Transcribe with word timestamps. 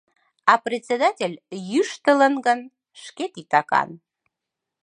А 0.51 0.53
председатель 0.65 1.35
йӱштылын 1.71 2.35
гын— 2.45 2.59
шке 3.03 3.25
титакан. 3.33 3.89